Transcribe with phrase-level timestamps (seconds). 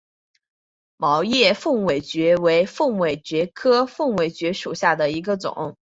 [0.97, 5.77] 毛叶凤尾蕨为凤尾蕨科凤尾蕨属下的一个种。